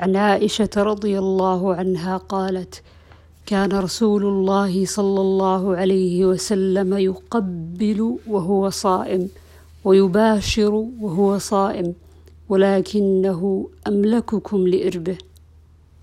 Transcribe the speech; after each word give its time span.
عن 0.00 0.16
عائشة 0.16 0.70
رضي 0.76 1.18
الله 1.18 1.74
عنها 1.74 2.16
قالت: 2.16 2.82
كان 3.46 3.72
رسول 3.72 4.24
الله 4.24 4.86
صلى 4.86 5.20
الله 5.20 5.76
عليه 5.76 6.26
وسلم 6.26 6.96
يقبل 6.98 8.18
وهو 8.26 8.70
صائم 8.70 9.28
ويباشر 9.84 10.74
وهو 11.00 11.38
صائم 11.38 11.94
ولكنه 12.48 13.68
أملككم 13.86 14.68
لإربه. 14.68 15.18